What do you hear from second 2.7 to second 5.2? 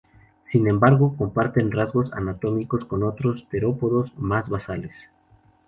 con otros terópodos más basales.